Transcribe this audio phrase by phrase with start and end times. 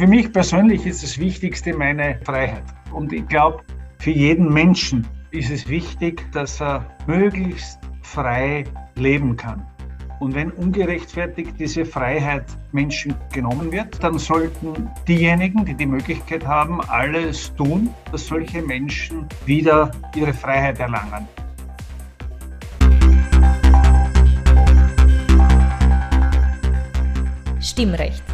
[0.00, 2.64] Für mich persönlich ist das Wichtigste meine Freiheit.
[2.92, 3.62] Und ich glaube,
[4.00, 8.64] für jeden Menschen ist es wichtig, dass er möglichst frei
[8.96, 9.64] leben kann.
[10.18, 16.80] Und wenn ungerechtfertigt diese Freiheit Menschen genommen wird, dann sollten diejenigen, die die Möglichkeit haben,
[16.80, 21.28] alles tun, dass solche Menschen wieder ihre Freiheit erlangen.
[27.60, 28.33] Stimmrecht,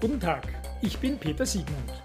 [0.00, 0.46] Guten Tag,
[0.80, 2.02] ich bin Peter Siegmund.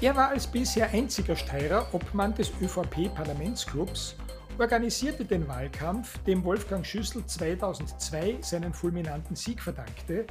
[0.00, 4.16] Er war als bisher einziger Steirer Obmann des ÖVP-Parlamentsclubs,
[4.58, 10.26] organisierte den Wahlkampf, dem Wolfgang Schüssel 2002 seinen fulminanten Sieg verdankte,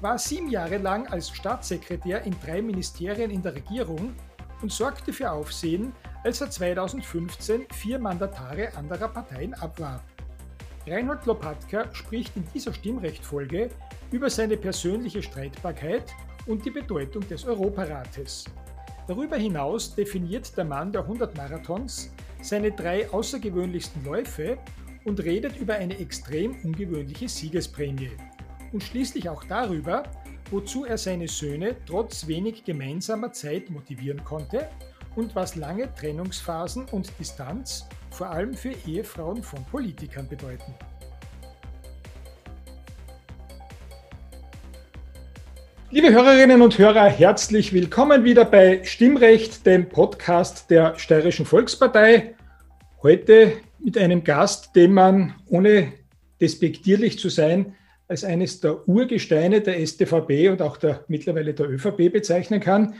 [0.00, 4.14] war sieben Jahre lang als Staatssekretär in drei Ministerien in der Regierung
[4.62, 5.92] und sorgte für Aufsehen,
[6.24, 10.02] als er 2015 vier Mandatare anderer Parteien abwarb.
[10.86, 13.70] Reinhold Lopatka spricht in dieser Stimmrechtfolge
[14.12, 16.14] über seine persönliche Streitbarkeit
[16.46, 18.44] und die Bedeutung des Europarates.
[19.08, 22.10] Darüber hinaus definiert der Mann der 100 Marathons
[22.42, 24.58] seine drei außergewöhnlichsten Läufe
[25.04, 28.10] und redet über eine extrem ungewöhnliche Siegesprämie.
[28.72, 30.02] Und schließlich auch darüber,
[30.50, 34.68] wozu er seine Söhne trotz wenig gemeinsamer Zeit motivieren konnte
[35.16, 40.74] und was lange Trennungsphasen und Distanz vor allem für Ehefrauen von Politikern bedeuten.
[45.90, 52.34] Liebe Hörerinnen und Hörer, herzlich willkommen wieder bei Stimmrecht, dem Podcast der Steirischen Volkspartei.
[53.02, 55.92] Heute mit einem Gast, den man, ohne
[56.40, 57.74] despektierlich zu sein,
[58.08, 62.94] als eines der Urgesteine der StVP und auch der mittlerweile der ÖVP bezeichnen kann.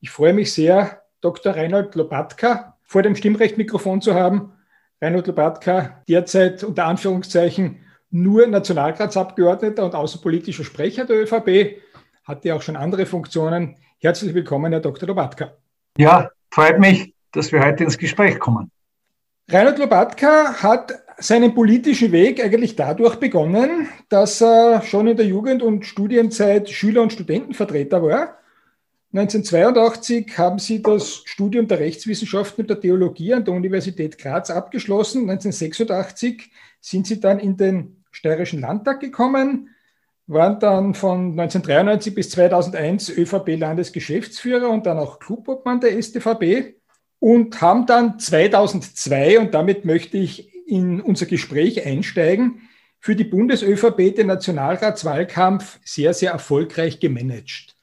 [0.00, 1.54] Ich freue mich sehr, Dr.
[1.54, 4.52] Reinhold Lopatka vor dem Stimmrechtmikrofon zu haben.
[5.00, 7.80] Reinhold Lopatka, derzeit unter Anführungszeichen
[8.10, 11.80] nur Nationalratsabgeordneter und außenpolitischer Sprecher der ÖVP,
[12.24, 13.76] hatte ja auch schon andere Funktionen.
[13.98, 15.08] Herzlich willkommen, Herr Dr.
[15.08, 15.56] Lopatka.
[15.96, 18.70] Ja, freut mich, dass wir heute ins Gespräch kommen.
[19.50, 25.62] Reinhold Lopatka hat seinen politischen Weg eigentlich dadurch begonnen, dass er schon in der Jugend-
[25.62, 28.38] und Studienzeit Schüler- und Studentenvertreter war
[29.14, 35.28] 1982 haben Sie das Studium der Rechtswissenschaften und der Theologie an der Universität Graz abgeschlossen.
[35.28, 36.50] 1986
[36.80, 39.68] sind Sie dann in den Steirischen Landtag gekommen,
[40.26, 46.76] waren dann von 1993 bis 2001 ÖVP-Landesgeschäftsführer und dann auch Clubobmann der StVP
[47.18, 52.68] und haben dann 2002, und damit möchte ich in unser Gespräch einsteigen,
[52.98, 57.76] für die Bundes-ÖVP den Nationalratswahlkampf sehr, sehr erfolgreich gemanagt.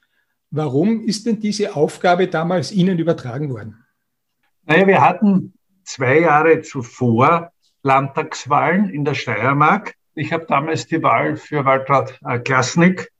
[0.50, 3.84] Warum ist denn diese Aufgabe damals Ihnen übertragen worden?
[4.64, 7.52] Naja, wir hatten zwei Jahre zuvor
[7.82, 9.94] Landtagswahlen in der Steiermark.
[10.14, 13.12] Ich habe damals die Wahl für Waltraud äh, Klasnik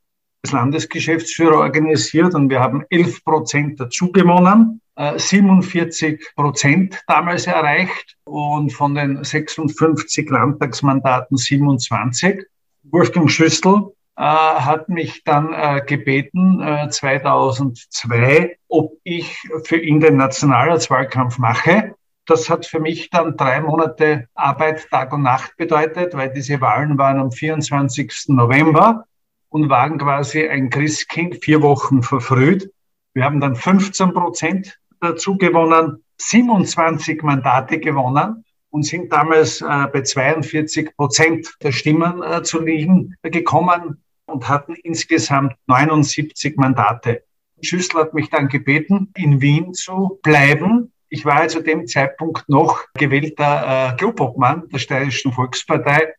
[0.42, 8.16] als Landesgeschäftsführer organisiert und wir haben 11 Prozent dazu gewonnen, 47 äh, Prozent damals erreicht
[8.24, 12.44] und von den 56 Landtagsmandaten 27.
[12.84, 20.16] Wolfgang Schüssel äh, hat mich dann äh, gebeten, äh, 2002, ob ich für ihn den
[20.16, 21.94] Nationalratswahlkampf mache.
[22.26, 26.98] Das hat für mich dann drei Monate Arbeit Tag und Nacht bedeutet, weil diese Wahlen
[26.98, 28.26] waren am 24.
[28.28, 29.06] November
[29.48, 32.70] und waren quasi ein Christkind vier Wochen verfrüht.
[33.14, 40.02] Wir haben dann 15 Prozent dazu gewonnen, 27 Mandate gewonnen und sind damals äh, bei
[40.02, 47.24] 42 Prozent der Stimmen äh, zu liegen gekommen und hatten insgesamt 79 Mandate.
[47.62, 50.92] Schüssel hat mich dann gebeten, in Wien zu bleiben.
[51.08, 56.14] Ich war zu dem Zeitpunkt noch gewählter äh, Clubobmann der Steirischen Volkspartei.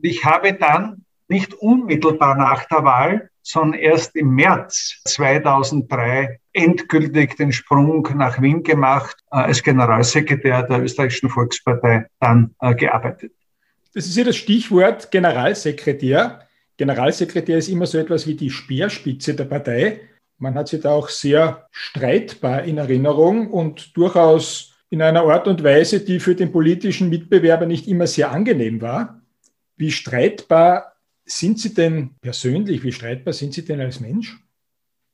[0.00, 7.52] Ich habe dann nicht unmittelbar nach der Wahl, sondern erst im März 2003 endgültig den
[7.52, 13.32] Sprung nach Wien gemacht, äh, als Generalsekretär der Österreichischen Volkspartei dann äh, gearbeitet.
[13.94, 16.40] Das ist ja das Stichwort Generalsekretär.
[16.76, 20.00] Generalsekretär ist immer so etwas wie die Speerspitze der Partei.
[20.38, 25.62] Man hat sie da auch sehr streitbar in Erinnerung und durchaus in einer Art und
[25.62, 29.20] Weise, die für den politischen Mitbewerber nicht immer sehr angenehm war.
[29.76, 30.89] Wie streitbar
[31.30, 34.38] sind Sie denn persönlich, wie streitbar sind Sie denn als Mensch?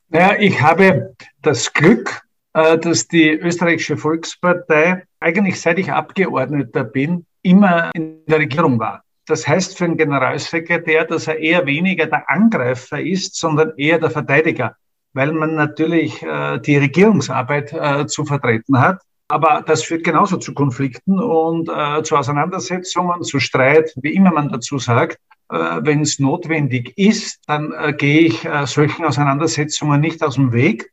[0.08, 2.22] Naja, ich habe das Glück,
[2.54, 9.02] äh, dass die österreichische Volkspartei eigentlich seit ich Abgeordneter bin, immer in der Regierung war.
[9.26, 14.10] Das heißt für einen Generalsekretär, dass er eher weniger der Angreifer ist, sondern eher der
[14.10, 14.76] Verteidiger,
[15.14, 19.02] weil man natürlich äh, die Regierungsarbeit äh, zu vertreten hat.
[19.28, 24.48] Aber das führt genauso zu Konflikten und äh, zu Auseinandersetzungen, zu Streit, wie immer man
[24.50, 25.18] dazu sagt.
[25.48, 30.52] Äh, Wenn es notwendig ist, dann äh, gehe ich äh, solchen Auseinandersetzungen nicht aus dem
[30.52, 30.92] Weg.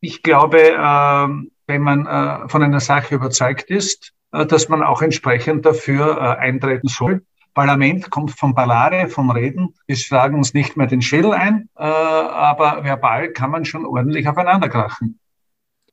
[0.00, 6.36] Ich glaube, ähm, wenn man von einer Sache überzeugt ist, dass man auch entsprechend dafür
[6.40, 7.22] eintreten soll.
[7.54, 9.74] Parlament kommt vom Ballare, vom Reden.
[9.86, 14.68] Wir schlagen uns nicht mehr den Schädel ein, aber verbal kann man schon ordentlich aufeinander
[14.68, 15.19] krachen.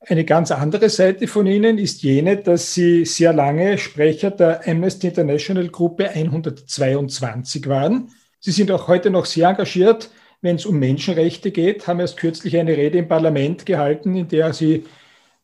[0.00, 5.08] Eine ganz andere Seite von Ihnen ist jene, dass Sie sehr lange Sprecher der Amnesty
[5.08, 8.10] International Gruppe 122 waren.
[8.38, 10.10] Sie sind auch heute noch sehr engagiert,
[10.40, 14.52] wenn es um Menschenrechte geht, haben erst kürzlich eine Rede im Parlament gehalten, in der
[14.52, 14.84] Sie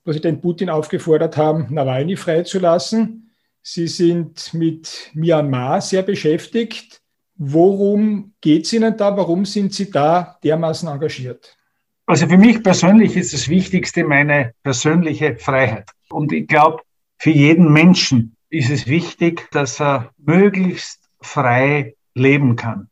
[0.04, 3.32] Präsident Putin aufgefordert haben, Nawalny freizulassen.
[3.60, 7.00] Sie sind mit Myanmar sehr beschäftigt.
[7.36, 9.16] Worum geht es Ihnen da?
[9.16, 11.56] Warum sind Sie da dermaßen engagiert?
[12.06, 15.88] Also für mich persönlich ist das Wichtigste meine persönliche Freiheit.
[16.10, 16.82] Und ich glaube,
[17.18, 22.88] für jeden Menschen ist es wichtig, dass er möglichst frei leben kann.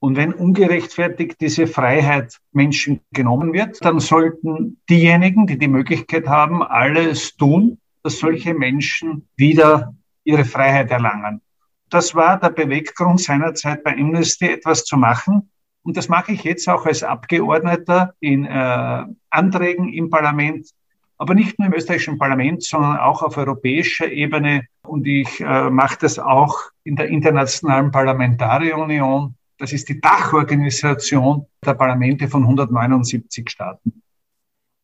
[0.00, 6.62] Und wenn ungerechtfertigt diese Freiheit Menschen genommen wird, dann sollten diejenigen, die die Möglichkeit haben,
[6.62, 11.40] alles tun, dass solche Menschen wieder ihre Freiheit erlangen.
[11.88, 15.50] Das war der Beweggrund seinerzeit bei Amnesty, etwas zu machen,
[15.86, 20.70] und das mache ich jetzt auch als Abgeordneter in äh, Anträgen im Parlament,
[21.16, 24.66] aber nicht nur im österreichischen Parlament, sondern auch auf europäischer Ebene.
[24.82, 29.36] Und ich äh, mache das auch in der Internationalen Parlamentarierunion.
[29.58, 34.02] Das ist die Dachorganisation der Parlamente von 179 Staaten.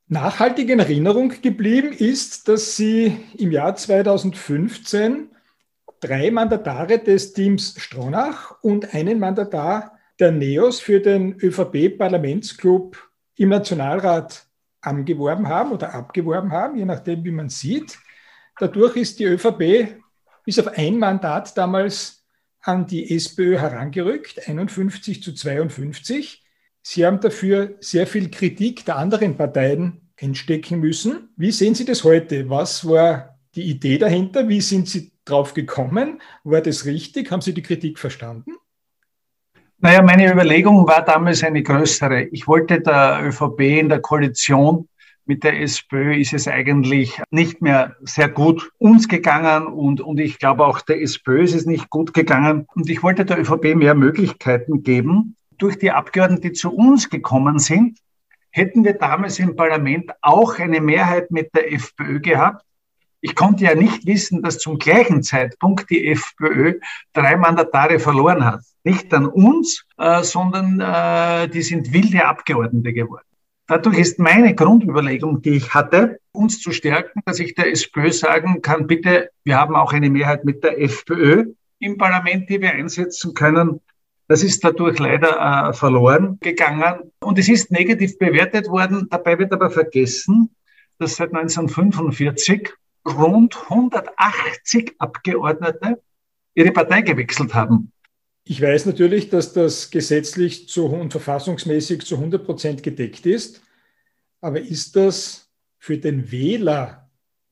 [0.06, 5.30] Nachhaltig in Erinnerung geblieben ist, dass Sie im Jahr 2015
[5.98, 12.96] drei Mandatare des Teams Stronach und einen Mandatar der NEOS für den ÖVP-Parlamentsclub
[13.38, 14.46] im Nationalrat
[14.80, 17.98] angeworben haben oder abgeworben haben, je nachdem, wie man sieht.
[18.60, 19.96] Dadurch ist die ÖVP
[20.44, 22.24] bis auf ein Mandat damals
[22.60, 26.44] an die SPÖ herangerückt, 51 zu 52.
[26.82, 31.30] Sie haben dafür sehr viel Kritik der anderen Parteien entstecken müssen.
[31.36, 32.48] Wie sehen Sie das heute?
[32.48, 34.48] Was war die Idee dahinter?
[34.48, 36.22] Wie sind Sie drauf gekommen?
[36.44, 37.32] War das richtig?
[37.32, 38.52] Haben Sie die Kritik verstanden?
[39.84, 42.28] Naja, meine Überlegung war damals eine größere.
[42.30, 44.88] Ich wollte der ÖVP in der Koalition
[45.24, 50.38] mit der SPÖ ist es eigentlich nicht mehr sehr gut uns gegangen und, und ich
[50.38, 52.64] glaube auch der SPÖ ist es nicht gut gegangen.
[52.76, 55.34] Und ich wollte der ÖVP mehr Möglichkeiten geben.
[55.58, 57.98] Durch die Abgeordneten, die zu uns gekommen sind,
[58.50, 62.64] hätten wir damals im Parlament auch eine Mehrheit mit der FPÖ gehabt.
[63.20, 66.78] Ich konnte ja nicht wissen, dass zum gleichen Zeitpunkt die FPÖ
[67.12, 68.62] drei Mandatare verloren hat.
[68.84, 73.26] Nicht an uns, äh, sondern äh, die sind wilde Abgeordnete geworden.
[73.68, 78.60] Dadurch ist meine Grundüberlegung, die ich hatte, uns zu stärken, dass ich der SPÖ sagen
[78.60, 83.34] kann, bitte, wir haben auch eine Mehrheit mit der FPÖ im Parlament, die wir einsetzen
[83.34, 83.80] können.
[84.28, 89.06] Das ist dadurch leider äh, verloren gegangen und es ist negativ bewertet worden.
[89.10, 90.50] Dabei wird aber vergessen,
[90.98, 92.70] dass seit 1945
[93.06, 96.00] rund 180 Abgeordnete
[96.54, 97.92] ihre Partei gewechselt haben.
[98.44, 103.62] Ich weiß natürlich, dass das gesetzlich zu, und verfassungsmäßig zu 100 Prozent gedeckt ist.
[104.40, 107.08] Aber ist das für den Wähler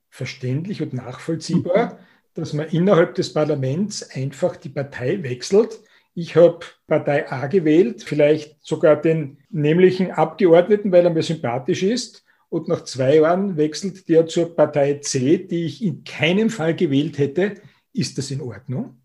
[0.08, 2.00] verständlich und nachvollziehbar,
[2.34, 5.80] dass man innerhalb des Parlaments einfach die Partei wechselt?
[6.14, 12.24] Ich habe Partei A gewählt, vielleicht sogar den nämlichen Abgeordneten, weil er mir sympathisch ist
[12.48, 17.18] und nach zwei Jahren wechselt der zur Partei C, die ich in keinem Fall gewählt
[17.18, 17.54] hätte.
[17.92, 18.99] Ist das in Ordnung?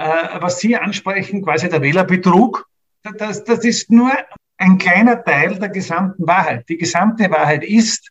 [0.00, 2.66] Äh, was Sie ansprechen, quasi der Wählerbetrug,
[3.18, 4.10] das, das ist nur
[4.56, 6.66] ein kleiner Teil der gesamten Wahrheit.
[6.70, 8.10] Die gesamte Wahrheit ist,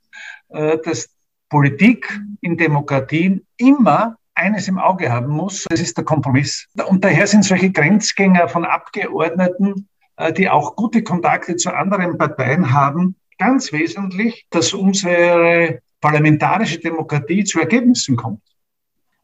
[0.49, 1.09] äh, dass
[1.49, 6.67] Politik in Demokratien immer eines im Auge haben muss, das ist der Kompromiss.
[6.85, 12.71] Und daher sind solche Grenzgänger von Abgeordneten, äh, die auch gute Kontakte zu anderen Parteien
[12.71, 18.43] haben, ganz wesentlich, dass unsere parlamentarische Demokratie zu Ergebnissen kommt.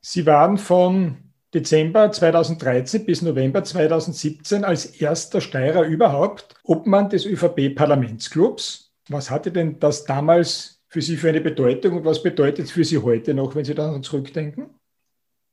[0.01, 1.24] Sie waren von
[1.55, 8.91] Dezember 2013 bis November 2017 als erster Steirer überhaupt Obmann des ÖVP-Parlamentsclubs.
[9.07, 12.83] Was hatte denn das damals für Sie für eine Bedeutung und was bedeutet es für
[12.83, 14.65] Sie heute noch, wenn Sie daran zurückdenken?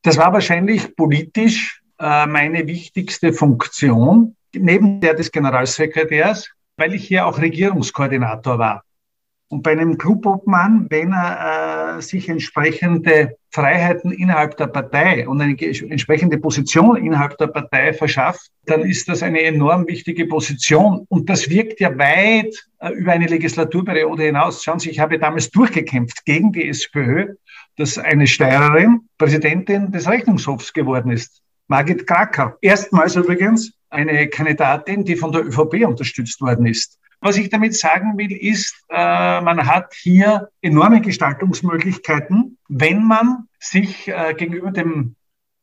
[0.02, 7.26] Das war wahrscheinlich politisch äh, meine wichtigste Funktion, neben der des Generalsekretärs, weil ich hier
[7.26, 8.84] auch Regierungskoordinator war.
[9.52, 15.54] Und bei einem Clubobmann, wenn er äh, sich entsprechende Freiheiten innerhalb der Partei und eine
[15.60, 21.04] entsprechende Position innerhalb der Partei verschafft, dann ist das eine enorm wichtige Position.
[21.10, 24.64] Und das wirkt ja weit äh, über eine Legislaturperiode hinaus.
[24.64, 27.34] Schauen Sie, ich habe damals durchgekämpft gegen die SPÖ,
[27.76, 31.42] dass eine Steirerin Präsidentin des Rechnungshofs geworden ist.
[31.68, 32.56] Margit Kracker.
[32.62, 36.98] Erstmals übrigens eine Kandidatin, die von der ÖVP unterstützt worden ist.
[37.22, 44.08] Was ich damit sagen will, ist, äh, man hat hier enorme Gestaltungsmöglichkeiten, wenn man sich
[44.08, 45.14] äh, gegenüber dem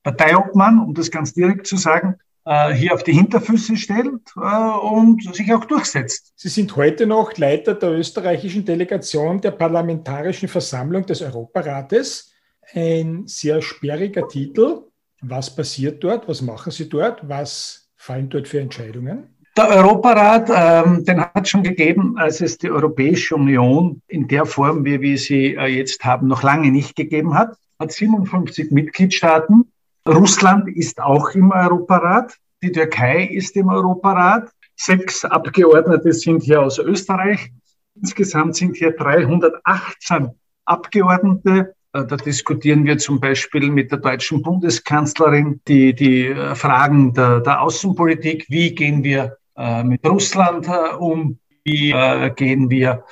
[0.04, 5.36] Parteiobmann, um das ganz direkt zu sagen, äh, hier auf die Hinterfüße stellt äh, und
[5.36, 6.32] sich auch durchsetzt.
[6.38, 12.32] Sie sind heute noch Leiter der österreichischen Delegation der Parlamentarischen Versammlung des Europarates.
[12.74, 14.84] Ein sehr sperriger Titel.
[15.22, 16.26] Was passiert dort?
[16.30, 17.28] Was machen Sie dort?
[17.28, 19.36] Was fallen dort für Entscheidungen?
[19.58, 24.46] Der Europarat, ähm, den hat es schon gegeben, als es die Europäische Union in der
[24.46, 27.58] Form, wie wir sie äh, jetzt haben, noch lange nicht gegeben hat.
[27.80, 29.72] Hat 57 Mitgliedstaaten.
[30.08, 32.36] Russland ist auch im Europarat.
[32.62, 34.50] Die Türkei ist im Europarat.
[34.76, 37.52] Sechs Abgeordnete sind hier aus Österreich.
[37.96, 40.30] Insgesamt sind hier 318
[40.66, 41.74] Abgeordnete.
[41.94, 47.42] Äh, da diskutieren wir zum Beispiel mit der deutschen Bundeskanzlerin die, die äh, Fragen der,
[47.42, 48.46] der Außenpolitik.
[48.50, 49.38] Wie gehen wir
[49.84, 51.40] mit Russland äh, um?
[51.66, 53.04] Wie äh, gehen wir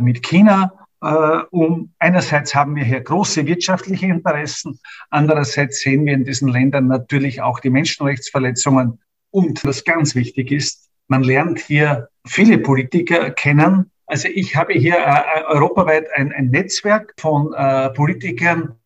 [0.00, 0.72] mit China
[1.50, 1.92] um?
[1.98, 4.78] Einerseits haben wir hier große wirtschaftliche Interessen,
[5.10, 8.98] andererseits sehen wir in diesen Ländern natürlich auch die Menschenrechtsverletzungen.
[9.30, 13.90] Und was ganz wichtig ist, man lernt hier viele Politiker kennen.
[14.06, 14.96] Also ich habe hier
[15.48, 17.54] europaweit ein, ein Netzwerk von
[17.94, 18.76] Politikern,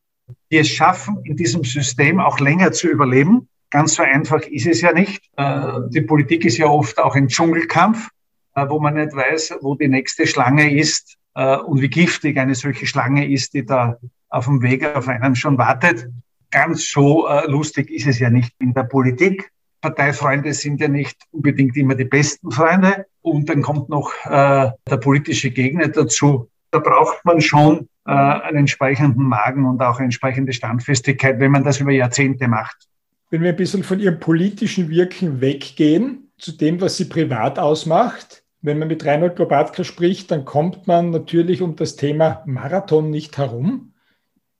[0.50, 4.80] die es schaffen, in diesem System auch länger zu überleben Ganz so einfach ist es
[4.80, 5.22] ja nicht.
[5.36, 8.08] Äh, die Politik ist ja oft auch ein Dschungelkampf,
[8.56, 12.56] äh, wo man nicht weiß, wo die nächste Schlange ist äh, und wie giftig eine
[12.56, 13.96] solche Schlange ist, die da
[14.28, 16.08] auf dem Weg auf einen schon wartet.
[16.50, 19.52] Ganz so lustig ist es ja nicht in der Politik.
[19.80, 23.06] Parteifreunde sind ja nicht unbedingt immer die besten Freunde.
[23.22, 26.48] Und dann kommt noch äh, der politische Gegner dazu.
[26.72, 31.62] Da braucht man schon äh, einen entsprechenden Magen und auch eine entsprechende Standfestigkeit, wenn man
[31.62, 32.89] das über Jahrzehnte macht
[33.30, 38.42] wenn wir ein bisschen von Ihrem politischen Wirken weggehen, zu dem, was Sie privat ausmacht.
[38.62, 43.38] Wenn man mit Reinhold Lobatka spricht, dann kommt man natürlich um das Thema Marathon nicht
[43.38, 43.94] herum.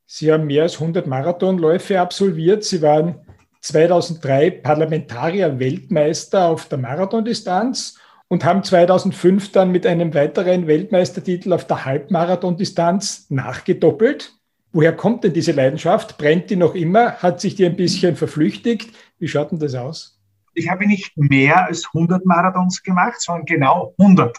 [0.07, 2.65] Sie haben mehr als 100 Marathonläufe absolviert.
[2.65, 3.27] Sie waren
[3.61, 7.99] 2003 Parlamentarier-Weltmeister auf der Marathondistanz
[8.29, 14.40] und haben 2005 dann mit einem weiteren Weltmeistertitel auf der Halbmarathondistanz nachgedoppelt.
[14.73, 16.17] Woher kommt denn diese Leidenschaft?
[16.17, 17.15] Brennt die noch immer?
[17.15, 18.97] Hat sich die ein bisschen verflüchtigt?
[19.19, 20.21] Wie schaut denn das aus?
[20.55, 24.39] Ich habe nicht mehr als 100 Marathons gemacht, sondern genau 100.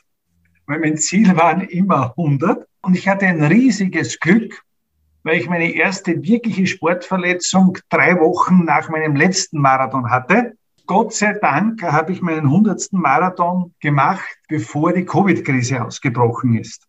[0.68, 2.66] Weil mein Ziel waren immer 100.
[2.82, 4.64] Und ich hatte ein riesiges Glück,
[5.24, 10.54] weil ich meine erste wirkliche Sportverletzung drei Wochen nach meinem letzten Marathon hatte.
[10.86, 12.94] Gott sei Dank habe ich meinen 100.
[12.94, 16.88] Marathon gemacht, bevor die Covid-Krise ausgebrochen ist.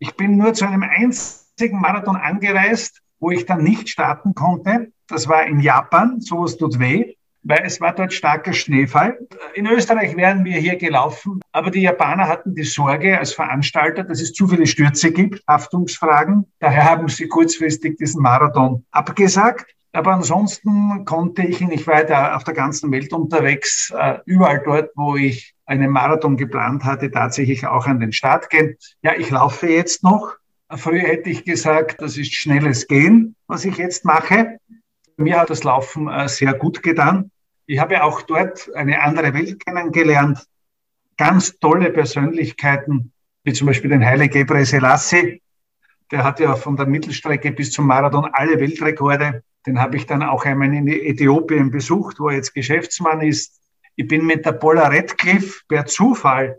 [0.00, 4.88] Ich bin nur zu einem einzigen einzigen Marathon angereist, wo ich dann nicht starten konnte.
[5.06, 6.20] Das war in Japan.
[6.20, 9.18] Sowas tut weh, weil es war dort starker Schneefall.
[9.54, 14.20] In Österreich wären wir hier gelaufen, aber die Japaner hatten die Sorge als Veranstalter, dass
[14.20, 16.52] es zu viele Stürze gibt, Haftungsfragen.
[16.58, 19.66] Daher haben sie kurzfristig diesen Marathon abgesagt.
[19.92, 24.60] Aber ansonsten konnte ich ihn, ich war da auf der ganzen Welt unterwegs, äh, überall
[24.64, 28.76] dort, wo ich einen Marathon geplant hatte, tatsächlich auch an den Start gehen.
[29.02, 30.34] Ja, ich laufe jetzt noch.
[30.76, 34.58] Früher hätte ich gesagt, das ist schnelles Gehen, was ich jetzt mache.
[35.16, 37.30] Mir hat das Laufen äh, sehr gut getan.
[37.66, 40.44] Ich habe auch dort eine andere Welt kennengelernt.
[41.16, 43.12] Ganz tolle Persönlichkeiten,
[43.44, 45.40] wie zum Beispiel den Haile Gebre Selassie.
[46.10, 49.42] Der hat ja von der Mittelstrecke bis zum Marathon alle Weltrekorde.
[49.66, 53.60] Den habe ich dann auch einmal in Äthiopien besucht, wo er jetzt Geschäftsmann ist.
[53.96, 56.58] Ich bin mit der Paula Redcliffe per Zufall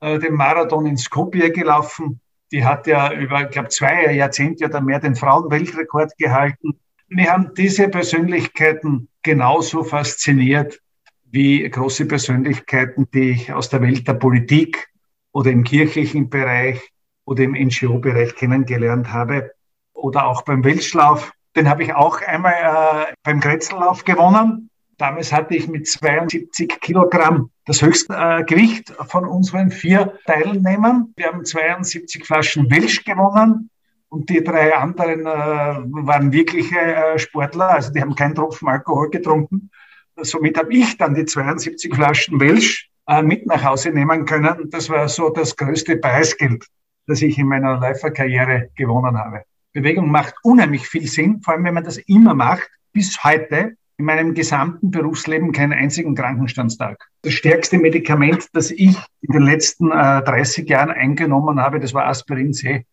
[0.00, 2.20] äh, den Marathon in Skopje gelaufen
[2.52, 6.78] die hat ja über, ich glaube, zwei Jahrzehnte oder mehr den Frauenweltrekord gehalten.
[7.08, 10.80] Mir haben diese Persönlichkeiten genauso fasziniert
[11.24, 14.88] wie große Persönlichkeiten, die ich aus der Welt der Politik
[15.32, 16.80] oder im kirchlichen Bereich
[17.24, 19.52] oder im NGO-Bereich kennengelernt habe.
[19.94, 21.32] Oder auch beim Weltschlauf.
[21.56, 24.68] Den habe ich auch einmal äh, beim Kretzellauf gewonnen.
[24.98, 31.12] Damals hatte ich mit 72 Kilogramm das höchste äh, Gewicht von unseren vier Teilnehmern.
[31.16, 33.70] Wir haben 72 Flaschen Welsch gewonnen.
[34.08, 39.08] Und die drei anderen äh, waren wirkliche äh, Sportler, also die haben keinen Tropfen Alkohol
[39.08, 39.70] getrunken.
[40.16, 44.68] Somit habe ich dann die 72 Flaschen Welsch äh, mit nach Hause nehmen können.
[44.68, 46.66] Das war so das größte Preisgeld,
[47.06, 49.44] das ich in meiner Läuferkarriere gewonnen habe.
[49.72, 54.04] Bewegung macht unheimlich viel Sinn, vor allem wenn man das immer macht, bis heute in
[54.04, 57.08] meinem gesamten Berufsleben keinen einzigen Krankenstandstag.
[57.22, 62.06] Das stärkste Medikament, das ich in den letzten äh, 30 Jahren eingenommen habe, das war
[62.06, 62.84] Aspirin C.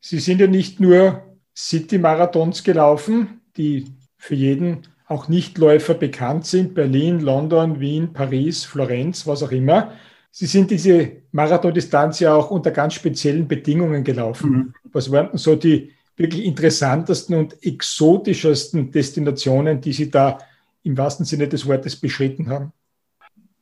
[0.00, 1.22] Sie sind ja nicht nur
[1.56, 3.86] City-Marathons gelaufen, die
[4.18, 9.92] für jeden auch Nichtläufer bekannt sind, Berlin, London, Wien, Paris, Florenz, was auch immer.
[10.30, 14.50] Sie sind diese Marathondistanz ja auch unter ganz speziellen Bedingungen gelaufen.
[14.50, 14.74] Mhm.
[14.92, 20.38] Was waren denn so die wirklich interessantesten und exotischesten Destinationen, die Sie da
[20.82, 22.72] im wahrsten Sinne des Wortes beschritten haben?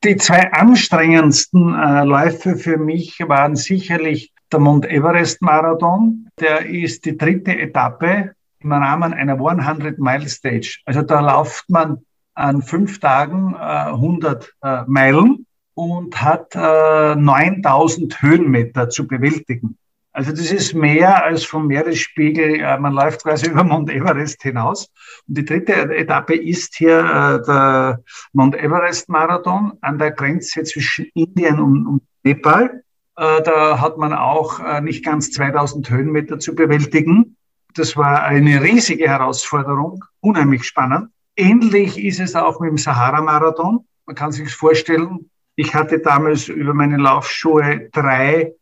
[0.04, 6.28] Die zwei anstrengendsten äh, Läufe für mich waren sicherlich der Mount Everest Marathon.
[6.40, 10.80] Der ist die dritte Etappe im Rahmen einer 100 Mile Stage.
[10.84, 11.98] Also da läuft man
[12.34, 19.78] an fünf Tagen äh, 100 äh, Meilen und hat äh, 9000 Höhenmeter zu bewältigen.
[20.14, 22.60] Also das ist mehr als vom Meeresspiegel.
[22.60, 24.90] Äh, man läuft quasi über Mount Everest hinaus.
[25.26, 28.02] Und die dritte Etappe ist hier äh, der
[28.32, 32.82] Mount Everest Marathon an der Grenze zwischen Indien und, Nepal.
[33.16, 37.36] Äh, da hat man auch nicht ganz 2000 Höhenmeter zu bewältigen.
[37.74, 41.08] Das war eine riesige Herausforderung, unheimlich spannend.
[41.34, 43.86] Ähnlich ist es auch mit dem Sahara-Marathon.
[44.06, 48.52] Man kann sich vorstellen, ich hatte damals über meine Laufschuhe drei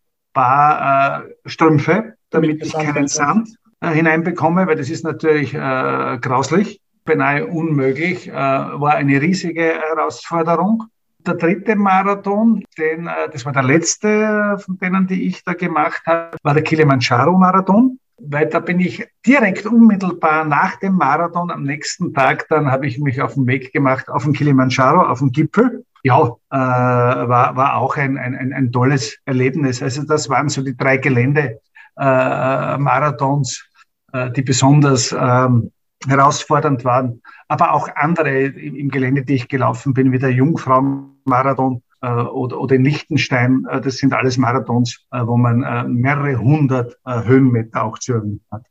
[0.40, 6.80] Paar äh, Strümpfe, damit ich keinen Sand äh, hineinbekomme, weil das ist natürlich äh, grauslich,
[7.04, 10.84] beinahe unmöglich, äh, war eine riesige Herausforderung.
[11.26, 16.00] Der dritte Marathon, den, äh, das war der letzte von denen, die ich da gemacht
[16.06, 22.12] habe, war der Kilimanjaro-Marathon weil da bin ich direkt unmittelbar nach dem Marathon am nächsten
[22.12, 25.84] Tag, dann habe ich mich auf den Weg gemacht auf den Kilimanjaro, auf den Gipfel.
[26.02, 29.80] Ja, äh, war, war auch ein, ein, ein tolles Erlebnis.
[29.82, 33.68] Also das waren so die drei Gelände-Marathons,
[34.12, 35.70] äh, äh, die besonders ähm,
[36.06, 37.22] herausfordernd waren.
[37.48, 42.76] Aber auch andere im, Gelände, die ich gelaufen bin, wie der Jungfrau-Marathon äh, oder, oder
[42.76, 43.66] in Liechtenstein.
[43.68, 48.62] Äh, das sind alles Marathons, äh, wo man mehrere hundert Höhenmeter auch zu erhöhen hat.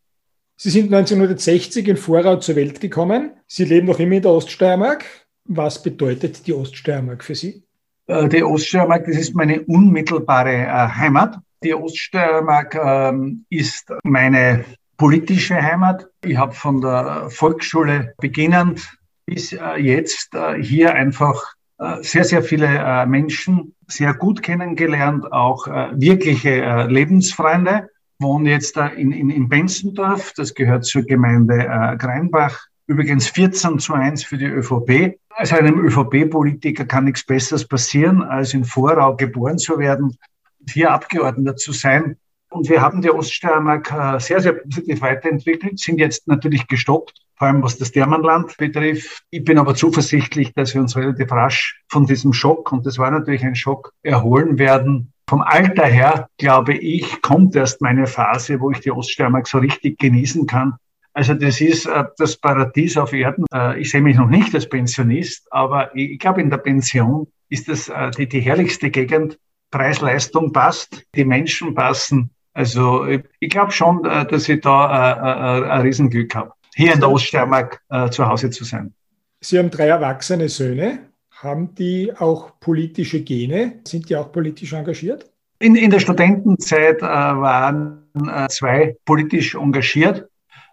[0.55, 3.31] Sie sind 1960 in Vorau zur Welt gekommen.
[3.47, 5.05] Sie leben noch immer in der Oststeiermark.
[5.51, 7.63] Was bedeutet die Oststeiermark für Sie?
[8.07, 11.37] Die Oststeiermark, das ist meine unmittelbare Heimat.
[11.63, 14.65] Die Oststeiermark ähm, ist meine
[14.97, 16.07] politische Heimat.
[16.23, 18.87] Ich habe von der Volksschule beginnend
[19.25, 25.89] bis jetzt hier einfach äh, sehr, sehr viele äh, Menschen sehr gut kennengelernt, auch äh,
[25.93, 27.89] wirkliche Lebensfreunde.
[28.21, 32.67] Wohne jetzt in, in, in Benzendorf, das gehört zur Gemeinde Greinbach.
[32.89, 35.19] Übrigens 14 zu 1 für die ÖVP.
[35.29, 40.17] Als einem ÖVP-Politiker kann nichts Besseres passieren, als in Vorau geboren zu werden
[40.59, 42.17] und hier Abgeordneter zu sein.
[42.49, 47.63] Und wir haben die Oststeiermark sehr, sehr positiv weiterentwickelt, sind jetzt natürlich gestoppt vor allem
[47.63, 49.23] was das Dermanland betrifft.
[49.29, 53.09] Ich bin aber zuversichtlich, dass wir uns relativ rasch von diesem Schock, und das war
[53.11, 55.13] natürlich ein Schock, erholen werden.
[55.29, 59.97] Vom Alter her, glaube ich, kommt erst meine Phase, wo ich die Oststeiermark so richtig
[59.99, 60.73] genießen kann.
[61.19, 63.43] Also das ist äh, das Paradies auf Erden.
[63.53, 67.27] Äh, ich sehe mich noch nicht als Pensionist, aber ich, ich glaube, in der Pension
[67.49, 69.37] ist das äh, die, die herrlichste Gegend.
[69.69, 72.29] Preis-Leistung passt, die Menschen passen.
[72.53, 77.79] Also ich, ich glaube schon, dass ich da ein Riesenglück habe hier in der Oststeiermark
[78.09, 78.95] zu Hause zu sein.
[79.41, 81.11] Sie haben drei erwachsene Söhne.
[81.29, 83.81] Haben die auch politische Gene?
[83.85, 85.29] Sind die auch politisch engagiert?
[85.59, 88.09] In, in der Studentenzeit waren
[88.49, 90.28] zwei politisch engagiert.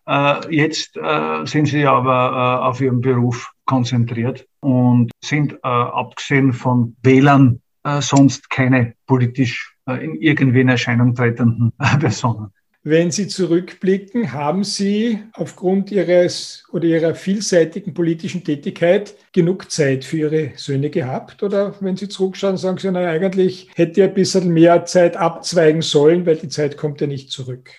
[0.06, 6.94] Äh, jetzt äh, sind sie aber äh, auf ihren Beruf konzentriert und sind abgesehen von
[7.02, 7.60] Wählern
[7.98, 12.52] sonst keine politisch in irgendwie in Erscheinung tretenden Personen.
[12.84, 20.18] Wenn Sie zurückblicken, haben Sie aufgrund Ihres oder Ihrer vielseitigen politischen Tätigkeit genug Zeit für
[20.18, 21.42] Ihre Söhne gehabt?
[21.42, 25.82] Oder wenn Sie zurückschauen, sagen Sie, naja, eigentlich hätte ich ein bisschen mehr Zeit abzweigen
[25.82, 27.70] sollen, weil die Zeit kommt ja nicht zurück.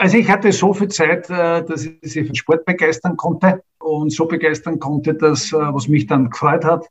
[0.00, 4.10] Also ich hatte so viel Zeit, äh, dass ich sie für Sport begeistern konnte und
[4.10, 6.86] so begeistern konnte, dass, äh, was mich dann gefreut hat,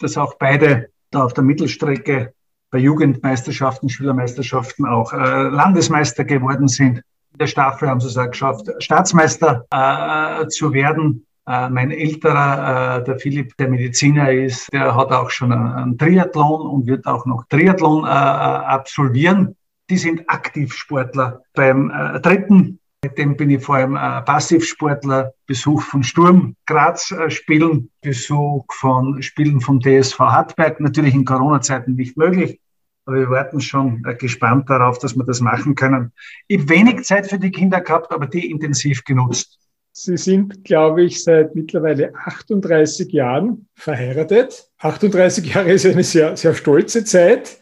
[0.00, 2.32] dass auch beide da auf der Mittelstrecke
[2.72, 5.16] bei Jugendmeisterschaften, Schülermeisterschaften auch äh,
[5.50, 6.96] Landesmeister geworden sind.
[7.30, 11.24] In der Staffel haben sie es auch geschafft, Staatsmeister äh, zu werden.
[11.46, 16.62] Äh, mein älterer, äh, der Philipp, der Mediziner ist, der hat auch schon einen Triathlon
[16.62, 19.54] und wird auch noch Triathlon absolvieren.
[19.90, 21.42] Die sind Aktivsportler.
[21.54, 21.90] Beim
[22.22, 29.22] dritten, mit dem bin ich vor allem Passivsportler, Besuch von Sturm Graz spielen, Besuch von
[29.22, 32.60] Spielen vom TSV Hartberg, natürlich in Corona-Zeiten nicht möglich.
[33.06, 36.12] Aber wir warten schon gespannt darauf, dass wir das machen können.
[36.48, 39.58] Ich habe wenig Zeit für die Kinder gehabt, aber die intensiv genutzt.
[39.92, 44.68] Sie sind, glaube ich, seit mittlerweile 38 Jahren verheiratet.
[44.78, 47.58] 38 Jahre ist eine sehr, sehr stolze Zeit.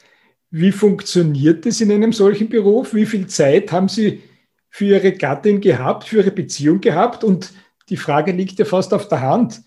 [0.50, 2.94] Wie funktioniert es in einem solchen Beruf?
[2.94, 4.22] Wie viel Zeit haben Sie
[4.70, 7.24] für Ihre Gattin gehabt, für Ihre Beziehung gehabt?
[7.24, 7.52] Und
[7.88, 9.62] die Frage liegt ja fast auf der Hand.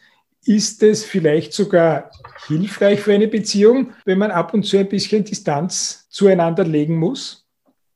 [0.46, 2.12] Ist es vielleicht sogar
[2.48, 7.46] hilfreich für eine Beziehung, wenn man ab und zu ein bisschen Distanz zueinander legen muss?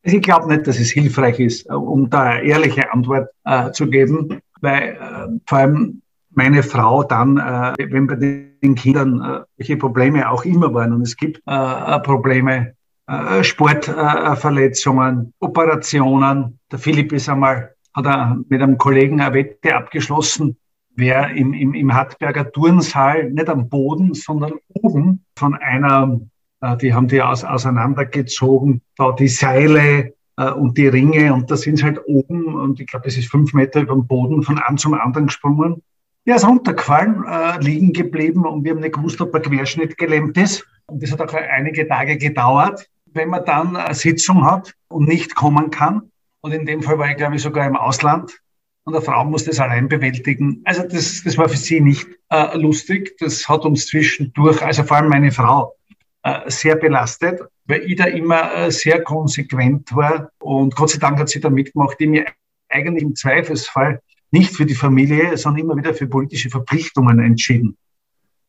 [0.01, 4.41] Ich glaube nicht, dass es hilfreich ist, um da eine ehrliche Antwort äh, zu geben
[4.63, 6.01] weil äh, vor allem
[6.35, 11.01] meine Frau dann, äh, wenn bei den Kindern äh, welche Probleme auch immer waren, und
[11.01, 12.73] es gibt äh, Probleme,
[13.07, 16.59] äh, Sportverletzungen, Operationen.
[16.71, 20.57] Der Philipp ist einmal, hat er mit einem Kollegen eine Wette abgeschlossen,
[20.95, 26.19] wer im, im, im Hartberger Turnsaal, nicht am Boden, sondern oben von einer,
[26.61, 31.57] äh, die haben die aus, auseinandergezogen, da die Seile äh, und die Ringe und da
[31.57, 34.59] sind sie halt oben und ich glaube, es ist fünf Meter über dem Boden von
[34.59, 35.81] einem zum anderen gesprungen.
[36.25, 40.37] Er ist runtergefallen, äh, liegen geblieben und wir haben nicht gewusst, ob er Querschnitt gelähmt
[40.37, 40.65] ist.
[40.85, 42.89] Und das hat auch einige Tage gedauert.
[43.05, 47.09] Wenn man dann eine Sitzung hat und nicht kommen kann, und in dem Fall war
[47.09, 48.39] ich, glaube ich, sogar im Ausland,
[48.85, 50.61] und eine Frau muss das allein bewältigen.
[50.65, 53.15] Also das, das war für sie nicht äh, lustig.
[53.19, 55.75] Das hat uns zwischendurch, also vor allem meine Frau,
[56.23, 60.29] äh, sehr belastet, weil ich da immer äh, sehr konsequent war.
[60.39, 62.25] Und Gott sei Dank hat sie da mitgemacht, die mir
[62.69, 64.01] eigentlich im Zweifelsfall
[64.33, 67.77] nicht für die Familie, sondern immer wieder für politische Verpflichtungen entschieden.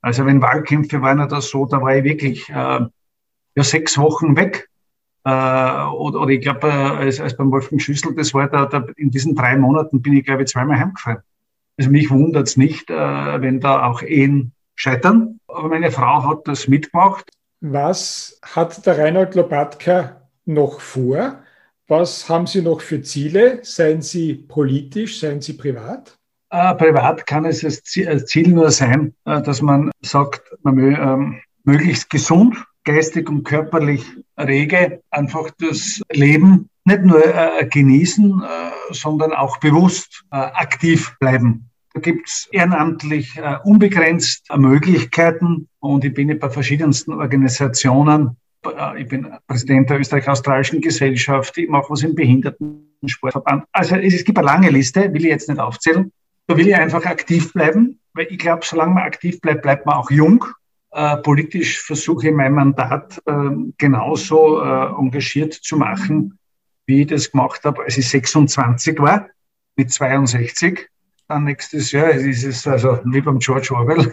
[0.01, 4.69] Also wenn Wahlkämpfe waren das so, da war ich wirklich äh, ja, sechs Wochen weg.
[5.25, 8.85] Äh, oder, oder ich glaube, äh, als, als beim Wolfgang Schüssel, das war da, da,
[8.97, 11.23] in diesen drei Monaten bin ich, glaube ich, zweimal heimgefahren.
[11.79, 12.95] Also mich wundert es nicht, äh,
[13.41, 15.39] wenn da auch Ehen scheitern.
[15.49, 17.31] Aber meine Frau hat das mitgemacht.
[17.61, 21.44] Was hat der Reinhold Lopatka noch vor?
[21.87, 23.61] Was haben Sie noch für Ziele?
[23.63, 26.19] Seien Sie politisch, seien Sie privat?
[26.51, 31.41] Äh, privat kann es als Ziel nur sein, äh, dass man sagt, man will ähm,
[31.65, 34.05] möglichst gesund, geistig und körperlich
[34.39, 41.69] rege, einfach das Leben nicht nur äh, genießen, äh, sondern auch bewusst äh, aktiv bleiben.
[41.93, 48.37] Da gibt es ehrenamtlich äh, unbegrenzt Möglichkeiten und ich bin bei verschiedensten Organisationen.
[48.67, 53.65] Äh, ich bin Präsident der Österreich-Australischen Gesellschaft, ich mache was im Behindertensportverband.
[53.73, 56.13] Also es gibt eine lange Liste, will ich jetzt nicht aufzählen.
[56.47, 59.97] Da will ich einfach aktiv bleiben, weil ich glaube, solange man aktiv bleibt, bleibt man
[59.97, 60.45] auch jung.
[60.91, 63.33] Äh, politisch versuche ich mein Mandat äh,
[63.79, 66.39] genauso äh, engagiert zu machen,
[66.87, 69.29] wie ich das gemacht habe, als ich 26 war,
[69.77, 70.89] mit 62
[71.27, 74.13] dann nächstes Jahr ist es also wie beim George Orwell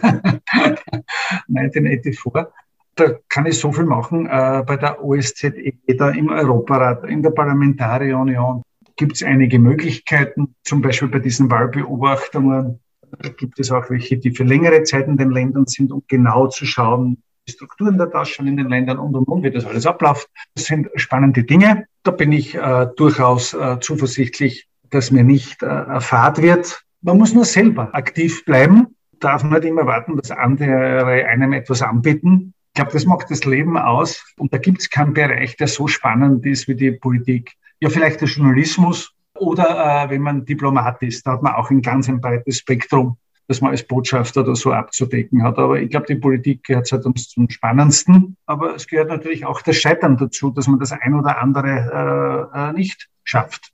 [1.48, 2.46] 1984.
[2.94, 7.30] Da kann ich so viel machen äh, bei der OSZE, da im Europarat, in der
[7.30, 8.62] Parlamentarierunion
[8.96, 12.80] gibt es einige Möglichkeiten, zum Beispiel bei diesen Wahlbeobachtungen
[13.36, 16.64] gibt es auch welche, die für längere Zeit in den Ländern sind, um genau zu
[16.66, 20.28] schauen, die Strukturen der Taschen in den Ländern und und und, wie das alles abläuft.
[20.54, 21.86] Das sind spannende Dinge.
[22.04, 26.82] Da bin ich äh, durchaus äh, zuversichtlich, dass mir nicht äh, Fahrt wird.
[27.00, 32.54] Man muss nur selber aktiv bleiben, darf nicht immer warten, dass andere einem etwas anbieten.
[32.72, 34.24] Ich glaube, das macht das Leben aus.
[34.38, 37.52] Und da gibt es keinen Bereich, der so spannend ist wie die Politik.
[37.80, 41.82] Ja, vielleicht der Journalismus oder äh, wenn man Diplomat ist, da hat man auch ein
[41.82, 45.58] ganz ein breites Spektrum, das man als Botschafter oder so abzudecken hat.
[45.58, 48.38] Aber ich glaube, die Politik gehört halt uns zum Spannendsten.
[48.46, 52.70] Aber es gehört natürlich auch das Scheitern dazu, dass man das ein oder andere äh,
[52.70, 53.70] äh nicht schafft.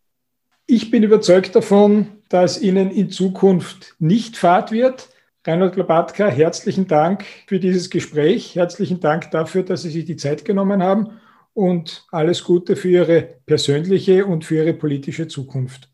[0.67, 5.09] Ich bin überzeugt davon, dass Ihnen in Zukunft nicht fad wird.
[5.49, 8.55] Reinhold Lobatka, herzlichen Dank für dieses Gespräch.
[8.55, 11.13] Herzlichen Dank dafür, dass Sie sich die Zeit genommen haben
[11.55, 15.89] und alles Gute für Ihre persönliche und für Ihre politische Zukunft.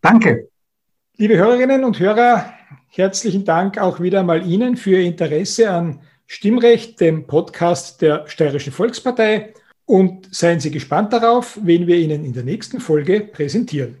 [0.00, 0.48] Danke.
[1.16, 2.52] Liebe Hörerinnen und Hörer,
[2.86, 8.72] herzlichen Dank auch wieder mal Ihnen für Ihr Interesse an Stimmrecht, dem Podcast der Steirischen
[8.72, 9.54] Volkspartei.
[9.86, 13.99] Und seien Sie gespannt darauf, wen wir Ihnen in der nächsten Folge präsentieren.